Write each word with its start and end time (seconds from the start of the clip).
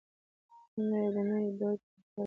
دنده 0.73 0.97
یې 1.03 1.09
د 1.15 1.17
نوي 1.29 1.51
دوج 1.59 1.79
ټاکل 1.89 2.09
و. 2.17 2.19